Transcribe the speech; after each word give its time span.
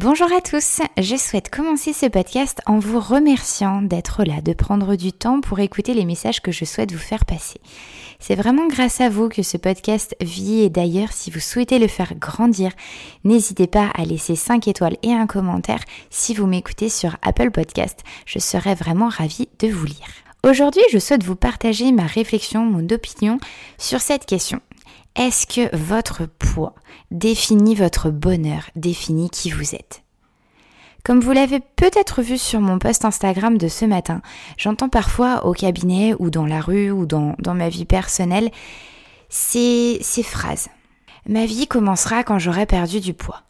Bonjour 0.00 0.32
à 0.32 0.40
tous, 0.40 0.80
je 0.96 1.16
souhaite 1.16 1.50
commencer 1.50 1.92
ce 1.92 2.06
podcast 2.06 2.60
en 2.66 2.78
vous 2.78 3.00
remerciant 3.00 3.82
d'être 3.82 4.22
là, 4.22 4.40
de 4.40 4.52
prendre 4.52 4.94
du 4.94 5.12
temps 5.12 5.40
pour 5.40 5.58
écouter 5.58 5.92
les 5.92 6.04
messages 6.04 6.40
que 6.40 6.52
je 6.52 6.64
souhaite 6.64 6.92
vous 6.92 6.98
faire 6.98 7.24
passer. 7.24 7.60
C'est 8.20 8.36
vraiment 8.36 8.68
grâce 8.68 9.00
à 9.00 9.08
vous 9.08 9.28
que 9.28 9.42
ce 9.42 9.56
podcast 9.56 10.14
vit 10.20 10.60
et 10.60 10.70
d'ailleurs 10.70 11.10
si 11.10 11.32
vous 11.32 11.40
souhaitez 11.40 11.80
le 11.80 11.88
faire 11.88 12.14
grandir, 12.14 12.70
n'hésitez 13.24 13.66
pas 13.66 13.90
à 13.92 14.04
laisser 14.04 14.36
5 14.36 14.68
étoiles 14.68 14.98
et 15.02 15.12
un 15.12 15.26
commentaire 15.26 15.82
si 16.10 16.32
vous 16.32 16.46
m'écoutez 16.46 16.90
sur 16.90 17.16
Apple 17.22 17.50
Podcast. 17.50 18.04
Je 18.24 18.38
serais 18.38 18.76
vraiment 18.76 19.08
ravie 19.08 19.48
de 19.58 19.66
vous 19.66 19.86
lire. 19.86 20.06
Aujourd'hui, 20.46 20.82
je 20.92 21.00
souhaite 21.00 21.24
vous 21.24 21.34
partager 21.34 21.90
ma 21.90 22.06
réflexion, 22.06 22.64
mon 22.64 22.86
opinion 22.90 23.40
sur 23.78 24.00
cette 24.00 24.26
question. 24.26 24.60
Est-ce 25.18 25.48
que 25.48 25.74
votre 25.76 26.26
poids 26.26 26.76
définit 27.10 27.74
votre 27.74 28.08
bonheur, 28.08 28.70
définit 28.76 29.30
qui 29.30 29.50
vous 29.50 29.74
êtes? 29.74 30.04
Comme 31.04 31.18
vous 31.18 31.32
l'avez 31.32 31.58
peut-être 31.58 32.22
vu 32.22 32.38
sur 32.38 32.60
mon 32.60 32.78
post 32.78 33.04
Instagram 33.04 33.58
de 33.58 33.66
ce 33.66 33.84
matin, 33.84 34.22
j'entends 34.56 34.88
parfois 34.88 35.44
au 35.44 35.54
cabinet 35.54 36.14
ou 36.20 36.30
dans 36.30 36.46
la 36.46 36.60
rue 36.60 36.92
ou 36.92 37.04
dans, 37.04 37.34
dans 37.40 37.54
ma 37.54 37.68
vie 37.68 37.84
personnelle 37.84 38.52
ces, 39.28 39.98
ces 40.02 40.22
phrases. 40.22 40.68
Ma 41.26 41.46
vie 41.46 41.66
commencera 41.66 42.22
quand 42.22 42.38
j'aurai 42.38 42.66
perdu 42.66 43.00
du 43.00 43.12
poids. 43.12 43.42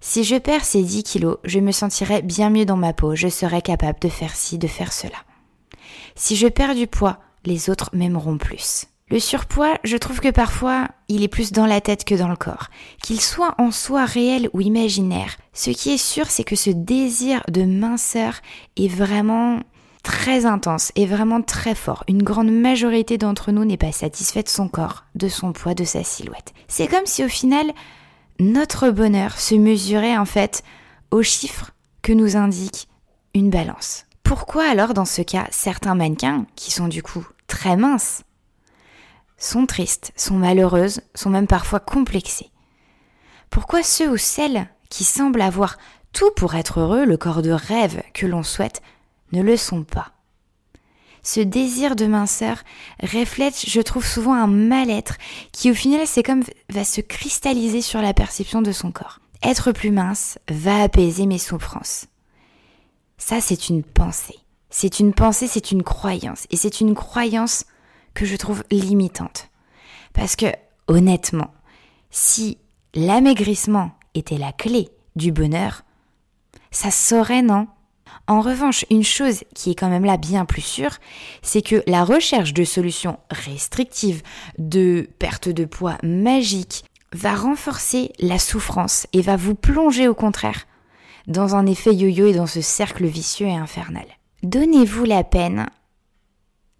Si 0.00 0.22
je 0.22 0.36
perds 0.36 0.64
ces 0.64 0.84
10 0.84 1.02
kilos, 1.02 1.38
je 1.42 1.58
me 1.58 1.72
sentirai 1.72 2.22
bien 2.22 2.50
mieux 2.50 2.66
dans 2.66 2.76
ma 2.76 2.92
peau, 2.92 3.16
je 3.16 3.26
serai 3.26 3.62
capable 3.62 3.98
de 3.98 4.08
faire 4.08 4.36
ci, 4.36 4.58
de 4.58 4.68
faire 4.68 4.92
cela. 4.92 5.18
Si 6.14 6.36
je 6.36 6.46
perds 6.46 6.76
du 6.76 6.86
poids, 6.86 7.18
les 7.44 7.68
autres 7.68 7.90
m'aimeront 7.94 8.38
plus. 8.38 8.86
Le 9.10 9.18
surpoids, 9.18 9.76
je 9.82 9.96
trouve 9.96 10.20
que 10.20 10.30
parfois, 10.30 10.86
il 11.08 11.24
est 11.24 11.28
plus 11.28 11.50
dans 11.50 11.66
la 11.66 11.80
tête 11.80 12.04
que 12.04 12.14
dans 12.14 12.28
le 12.28 12.36
corps. 12.36 12.68
Qu'il 13.02 13.20
soit 13.20 13.56
en 13.58 13.72
soi 13.72 14.04
réel 14.04 14.48
ou 14.52 14.60
imaginaire, 14.60 15.36
ce 15.52 15.70
qui 15.70 15.90
est 15.90 15.98
sûr, 15.98 16.30
c'est 16.30 16.44
que 16.44 16.54
ce 16.54 16.70
désir 16.70 17.42
de 17.48 17.62
minceur 17.62 18.34
est 18.76 18.86
vraiment 18.86 19.60
très 20.04 20.46
intense 20.46 20.92
et 20.94 21.06
vraiment 21.06 21.42
très 21.42 21.74
fort. 21.74 22.04
Une 22.08 22.22
grande 22.22 22.52
majorité 22.52 23.18
d'entre 23.18 23.50
nous 23.50 23.64
n'est 23.64 23.76
pas 23.76 23.90
satisfait 23.90 24.44
de 24.44 24.48
son 24.48 24.68
corps, 24.68 25.04
de 25.16 25.26
son 25.26 25.52
poids, 25.52 25.74
de 25.74 25.84
sa 25.84 26.04
silhouette. 26.04 26.54
C'est 26.68 26.86
comme 26.86 27.06
si 27.06 27.24
au 27.24 27.28
final, 27.28 27.66
notre 28.38 28.90
bonheur 28.90 29.40
se 29.40 29.56
mesurait 29.56 30.16
en 30.16 30.24
fait 30.24 30.62
aux 31.10 31.22
chiffres 31.22 31.72
que 32.02 32.12
nous 32.12 32.36
indique 32.36 32.88
une 33.34 33.50
balance. 33.50 34.06
Pourquoi 34.22 34.64
alors 34.70 34.94
dans 34.94 35.04
ce 35.04 35.22
cas 35.22 35.48
certains 35.50 35.96
mannequins, 35.96 36.46
qui 36.54 36.70
sont 36.70 36.86
du 36.86 37.02
coup 37.02 37.26
très 37.48 37.76
minces, 37.76 38.22
sont 39.40 39.66
tristes, 39.66 40.12
sont 40.14 40.36
malheureuses, 40.36 41.00
sont 41.16 41.30
même 41.30 41.48
parfois 41.48 41.80
complexées. 41.80 42.50
Pourquoi 43.48 43.82
ceux 43.82 44.08
ou 44.08 44.16
celles 44.16 44.68
qui 44.88 45.02
semblent 45.02 45.40
avoir 45.40 45.76
tout 46.12 46.30
pour 46.36 46.54
être 46.54 46.80
heureux, 46.80 47.04
le 47.04 47.16
corps 47.16 47.42
de 47.42 47.50
rêve 47.50 48.02
que 48.14 48.26
l'on 48.26 48.44
souhaite, 48.44 48.82
ne 49.32 49.42
le 49.42 49.56
sont 49.56 49.82
pas? 49.82 50.12
Ce 51.22 51.40
désir 51.40 51.96
de 51.96 52.06
minceur 52.06 52.58
reflète, 53.02 53.64
je 53.66 53.80
trouve 53.80 54.06
souvent, 54.06 54.34
un 54.34 54.46
mal-être 54.46 55.16
qui 55.52 55.70
au 55.70 55.74
final 55.74 56.06
c'est 56.06 56.22
comme 56.22 56.44
va 56.70 56.84
se 56.84 57.00
cristalliser 57.00 57.82
sur 57.82 58.00
la 58.00 58.14
perception 58.14 58.62
de 58.62 58.72
son 58.72 58.90
corps. 58.90 59.18
Être 59.42 59.72
plus 59.72 59.90
mince 59.90 60.38
va 60.48 60.82
apaiser 60.82 61.26
mes 61.26 61.38
souffrances. 61.38 62.06
Ça 63.18 63.40
c'est 63.40 63.68
une 63.68 63.82
pensée. 63.82 64.38
C'est 64.70 65.00
une 65.00 65.12
pensée, 65.12 65.48
c'est 65.48 65.72
une 65.72 65.82
croyance. 65.82 66.46
Et 66.50 66.56
c'est 66.56 66.80
une 66.80 66.94
croyance 66.94 67.64
je 68.24 68.36
trouve 68.36 68.64
limitante. 68.70 69.50
Parce 70.12 70.36
que, 70.36 70.46
honnêtement, 70.88 71.52
si 72.10 72.58
l'amaigrissement 72.94 73.92
était 74.14 74.38
la 74.38 74.52
clé 74.52 74.88
du 75.16 75.32
bonheur, 75.32 75.82
ça 76.70 76.90
saurait, 76.90 77.42
non? 77.42 77.68
En 78.26 78.40
revanche, 78.40 78.84
une 78.90 79.04
chose 79.04 79.44
qui 79.54 79.70
est 79.70 79.74
quand 79.74 79.88
même 79.88 80.04
là 80.04 80.16
bien 80.16 80.44
plus 80.44 80.62
sûre, 80.62 80.96
c'est 81.42 81.62
que 81.62 81.82
la 81.86 82.04
recherche 82.04 82.54
de 82.54 82.64
solutions 82.64 83.18
restrictives, 83.30 84.22
de 84.58 85.08
perte 85.18 85.48
de 85.48 85.64
poids 85.64 85.98
magique, 86.02 86.84
va 87.12 87.34
renforcer 87.34 88.12
la 88.20 88.38
souffrance 88.38 89.06
et 89.12 89.20
va 89.20 89.36
vous 89.36 89.54
plonger 89.54 90.06
au 90.06 90.14
contraire 90.14 90.66
dans 91.26 91.54
un 91.54 91.66
effet 91.66 91.94
yo-yo 91.94 92.26
et 92.26 92.34
dans 92.34 92.46
ce 92.46 92.60
cercle 92.60 93.06
vicieux 93.06 93.46
et 93.46 93.56
infernal. 93.56 94.06
Donnez-vous 94.42 95.04
la 95.04 95.24
peine 95.24 95.68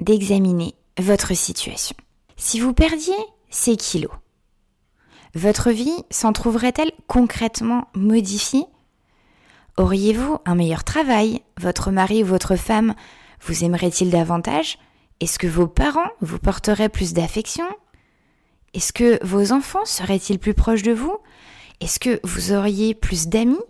d'examiner 0.01 0.75
votre 1.01 1.35
situation. 1.35 1.97
Si 2.37 2.61
vous 2.61 2.73
perdiez 2.73 3.15
ces 3.51 3.77
kilos, 3.77 4.13
votre 5.35 5.71
vie 5.71 6.05
s'en 6.11 6.33
trouverait-elle 6.33 6.93
concrètement 7.07 7.89
modifiée? 7.95 8.65
Auriez-vous 9.77 10.39
un 10.45 10.55
meilleur 10.55 10.85
travail? 10.85 11.43
Votre 11.59 11.91
mari 11.91 12.23
ou 12.23 12.27
votre 12.27 12.57
femme 12.57 12.95
vous 13.41 13.65
aimerait-il 13.65 14.11
davantage? 14.11 14.79
Est-ce 15.21 15.39
que 15.39 15.47
vos 15.47 15.67
parents 15.67 16.11
vous 16.21 16.39
porteraient 16.39 16.89
plus 16.89 17.13
d'affection? 17.13 17.67
Est-ce 18.75 18.93
que 18.93 19.25
vos 19.25 19.53
enfants 19.53 19.85
seraient-ils 19.85 20.39
plus 20.39 20.55
proches 20.55 20.83
de 20.83 20.93
vous? 20.93 21.17
Est-ce 21.81 21.99
que 21.99 22.21
vous 22.25 22.53
auriez 22.53 22.95
plus 22.95 23.29
d'amis? 23.29 23.61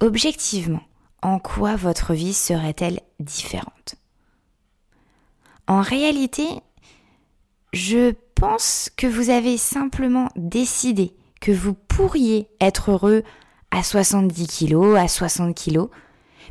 Objectivement, 0.00 0.82
en 1.22 1.38
quoi 1.38 1.76
votre 1.76 2.14
vie 2.14 2.34
serait-elle 2.34 3.00
différente? 3.18 3.96
En 5.70 5.82
réalité, 5.82 6.48
je 7.72 8.12
pense 8.34 8.90
que 8.96 9.06
vous 9.06 9.30
avez 9.30 9.56
simplement 9.56 10.28
décidé 10.34 11.14
que 11.40 11.52
vous 11.52 11.74
pourriez 11.74 12.48
être 12.60 12.90
heureux 12.90 13.22
à 13.70 13.84
70 13.84 14.48
kg, 14.48 14.96
à 14.96 15.06
60 15.06 15.56
kg, 15.56 15.86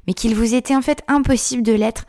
mais 0.08 0.14
qu'il 0.14 0.36
vous 0.36 0.56
était 0.56 0.74
en 0.74 0.82
fait 0.82 1.04
impossible 1.10 1.64
de 1.64 1.74
l'être 1.74 2.06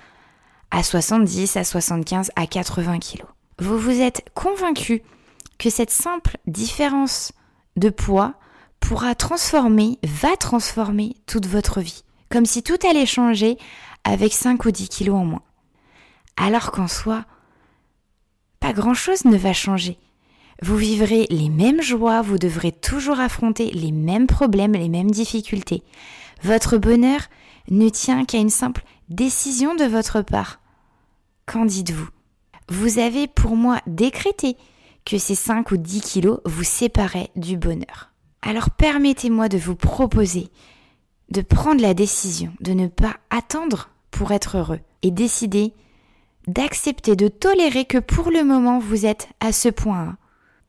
à 0.71 0.85
70, 0.85 1.57
à 1.57 1.65
75, 1.65 2.31
à 2.37 2.47
80 2.47 3.01
kg. 3.01 3.25
Vous 3.59 3.77
vous 3.77 4.01
êtes 4.01 4.25
convaincu 4.35 5.03
que 5.59 5.69
cette 5.69 5.91
simple 5.91 6.37
différence 6.47 7.33
de 7.77 7.91
poids 7.91 8.35
pourra 8.79 9.17
transformer, 9.17 9.99
va 10.05 10.37
transformer 10.37 11.17
toute 11.27 11.47
votre 11.47 11.81
vie, 11.81 12.05
comme 12.29 12.47
si 12.47 12.63
tout 12.63 12.79
allait 12.89 13.05
changer 13.05 13.59
avec 14.05 14.33
5 14.33 14.65
ou 14.65 14.71
10 14.71 14.89
kilos 14.89 15.17
en 15.17 15.25
moins 15.25 15.43
alors 16.41 16.73
qu'en 16.73 16.89
soi, 16.89 17.25
pas 18.59 18.73
grand-chose 18.73 19.25
ne 19.25 19.37
va 19.37 19.53
changer. 19.53 19.99
Vous 20.63 20.77
vivrez 20.77 21.27
les 21.31 21.49
mêmes 21.49 21.83
joies, 21.83 22.23
vous 22.23 22.39
devrez 22.39 22.73
toujours 22.73 23.21
affronter 23.21 23.71
les 23.71 23.93
mêmes 23.93 24.27
problèmes, 24.27 24.73
les 24.73 24.89
mêmes 24.89 25.11
difficultés. 25.11 25.83
Votre 26.43 26.77
bonheur 26.77 27.21
ne 27.71 27.89
tient 27.89 28.25
qu'à 28.25 28.39
une 28.39 28.51
simple 28.51 28.83
décision 29.09 29.75
de 29.75 29.85
votre 29.85 30.23
part. 30.23 30.61
Qu'en 31.47 31.65
dites-vous? 31.65 32.09
Vous 32.69 32.99
avez 32.99 33.27
pour 33.27 33.57
moi 33.57 33.81
décrété 33.87 34.57
que 35.05 35.19
ces 35.19 35.35
5 35.35 35.71
ou 35.73 35.77
10 35.77 36.01
kilos 36.01 36.41
vous 36.45 36.65
séparaient 36.65 37.31
du 37.37 37.57
bonheur. 37.57 38.13
Alors 38.43 38.71
permettez-moi 38.71 39.49
de 39.49 39.59
vous 39.59 39.77
proposer 39.77 40.49
de 41.31 41.43
prendre 41.43 41.81
la 41.81 41.95
décision 41.95 42.53
de 42.61 42.73
ne 42.73 42.87
pas 42.89 43.17
attendre 43.31 43.91
pour 44.11 44.33
être 44.33 44.57
heureux 44.59 44.81
et 45.03 45.11
décider 45.11 45.73
d'accepter, 46.47 47.17
de 47.17 47.29
tolérer 47.29 47.85
que 47.85 47.99
pour 47.99 48.31
le 48.31 48.45
moment 48.45 48.79
vous 48.79 49.07
êtes 49.07 49.29
à 49.41 49.53
ce 49.53 49.69
point 49.69 50.01
A 50.01 50.17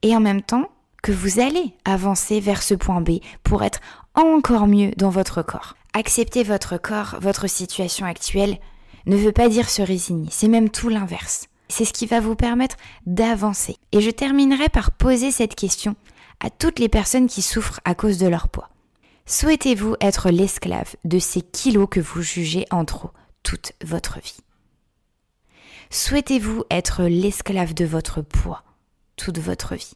et 0.02 0.16
en 0.16 0.20
même 0.20 0.42
temps 0.42 0.70
que 1.02 1.12
vous 1.12 1.40
allez 1.40 1.74
avancer 1.86 2.40
vers 2.40 2.62
ce 2.62 2.74
point 2.74 3.02
B 3.02 3.20
pour 3.44 3.64
être 3.64 3.80
encore 4.16 4.68
mieux 4.68 4.92
dans 4.98 5.10
votre 5.10 5.42
corps. 5.42 5.76
Accepter 5.94 6.44
votre 6.44 6.78
corps, 6.78 7.18
votre 7.20 7.48
situation 7.48 8.06
actuelle, 8.06 8.58
ne 9.08 9.18
veut 9.18 9.32
pas 9.32 9.50
dire 9.50 9.70
se 9.70 9.82
résigner, 9.82 10.30
c'est 10.32 10.48
même 10.48 10.70
tout 10.70 10.90
l'inverse. 10.90 11.48
C'est 11.70 11.86
ce 11.86 11.94
qui 11.94 12.06
va 12.06 12.20
vous 12.20 12.36
permettre 12.36 12.76
d'avancer. 13.06 13.78
Et 13.92 14.02
je 14.02 14.12
terminerai 14.12 14.70
par 14.70 14.92
poser 14.92 15.32
cette 15.32 15.56
question 15.56 15.96
à 16.40 16.50
toutes 16.50 16.80
les 16.80 16.90
personnes 16.90 17.28
qui 17.28 17.42
souffrent 17.42 17.80
à 17.86 17.96
cause 17.96 18.18
de 18.18 18.28
leur 18.28 18.50
poids. 18.50 18.70
Souhaitez-vous 19.26 19.96
être 20.02 20.30
l'esclave 20.30 20.96
de 21.06 21.20
ces 21.20 21.42
kilos 21.42 21.88
que 21.90 22.02
vous 22.02 22.22
jugez 22.22 22.66
en 22.72 22.84
trop 22.84 23.12
toute 23.44 23.72
votre 23.84 24.20
vie? 24.20 24.38
Souhaitez-vous 25.94 26.64
être 26.72 27.04
l'esclave 27.04 27.74
de 27.74 27.86
votre 27.86 28.22
poids 28.22 28.64
toute 29.18 29.40
votre 29.40 29.76
vie? 29.76 29.94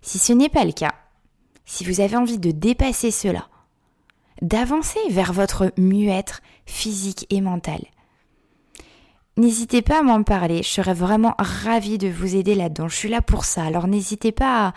Si 0.00 0.18
ce 0.18 0.32
n'est 0.32 0.48
pas 0.48 0.64
le 0.64 0.72
cas, 0.72 0.94
si 1.66 1.84
vous 1.84 2.00
avez 2.00 2.16
envie 2.16 2.38
de 2.38 2.50
dépasser 2.50 3.10
cela 3.10 3.46
d'avancer 4.40 5.00
vers 5.10 5.32
votre 5.32 5.72
mieux-être 5.76 6.40
physique 6.64 7.26
et 7.28 7.40
mental. 7.40 7.80
N'hésitez 9.36 9.82
pas 9.82 10.00
à 10.00 10.02
m'en 10.02 10.22
parler, 10.22 10.62
je 10.62 10.68
serais 10.68 10.94
vraiment 10.94 11.34
ravie 11.38 11.98
de 11.98 12.08
vous 12.08 12.34
aider 12.34 12.54
là-dedans. 12.54 12.88
Je 12.88 12.96
suis 12.96 13.08
là 13.08 13.22
pour 13.22 13.44
ça. 13.44 13.64
Alors 13.64 13.86
n'hésitez 13.86 14.32
pas 14.32 14.72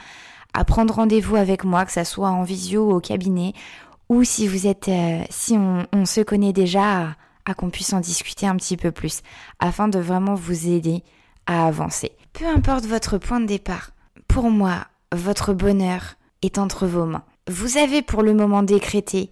à, 0.53 0.65
prendre 0.65 0.93
rendez-vous 0.93 1.35
avec 1.35 1.63
moi, 1.63 1.85
que 1.85 1.91
ça 1.91 2.05
soit 2.05 2.29
en 2.29 2.43
visio 2.43 2.89
ou 2.89 2.93
au 2.93 2.99
cabinet, 2.99 3.53
ou 4.09 4.23
si 4.23 4.47
vous 4.47 4.67
êtes, 4.67 4.89
euh, 4.89 5.23
si 5.29 5.57
on, 5.57 6.05
se 6.05 6.21
connaît 6.21 6.53
déjà, 6.53 7.15
à 7.45 7.53
qu'on 7.53 7.69
puisse 7.69 7.93
en 7.93 7.99
discuter 7.99 8.47
un 8.47 8.55
petit 8.55 8.77
peu 8.77 8.91
plus, 8.91 9.21
afin 9.59 9.87
de 9.87 9.99
vraiment 9.99 10.35
vous 10.35 10.67
aider 10.67 11.03
à 11.45 11.67
avancer. 11.67 12.11
Peu 12.33 12.45
importe 12.47 12.85
votre 12.85 13.17
point 13.17 13.39
de 13.39 13.45
départ, 13.45 13.91
pour 14.27 14.49
moi, 14.49 14.85
votre 15.13 15.53
bonheur 15.53 16.15
est 16.41 16.57
entre 16.57 16.87
vos 16.87 17.05
mains. 17.05 17.23
Vous 17.49 17.77
avez 17.77 18.01
pour 18.01 18.23
le 18.23 18.33
moment 18.33 18.63
décrété 18.63 19.31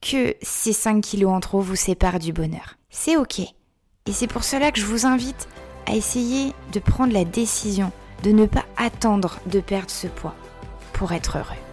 que 0.00 0.34
ces 0.42 0.72
5 0.72 1.00
kilos 1.00 1.32
en 1.32 1.40
trop 1.40 1.60
vous 1.60 1.76
séparent 1.76 2.18
du 2.18 2.32
bonheur. 2.32 2.76
C'est 2.90 3.16
ok. 3.16 3.40
Et 3.40 4.12
c'est 4.12 4.26
pour 4.26 4.44
cela 4.44 4.70
que 4.70 4.80
je 4.80 4.86
vous 4.86 5.06
invite 5.06 5.48
à 5.86 5.94
essayer 5.94 6.52
de 6.72 6.80
prendre 6.80 7.12
la 7.12 7.24
décision 7.24 7.90
de 8.22 8.30
ne 8.30 8.46
pas 8.46 8.64
attendre 8.76 9.40
de 9.46 9.60
perdre 9.60 9.90
ce 9.90 10.06
poids 10.06 10.34
pour 10.92 11.12
être 11.12 11.38
heureux. 11.38 11.63